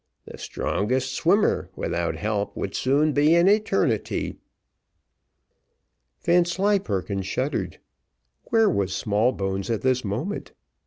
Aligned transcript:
The 0.25 0.39
strongest 0.39 1.13
swimmer, 1.13 1.69
without 1.75 2.15
help, 2.15 2.57
would 2.57 2.71
be 2.71 2.75
soon 2.75 3.15
in 3.15 3.47
eternity." 3.47 4.39
Vanslyperken 6.23 7.21
shuddered. 7.21 7.77
Where 8.45 8.67
was 8.67 8.95
Smallbones 8.95 9.69
at 9.69 9.83
this 9.83 10.03
moment? 10.03 10.53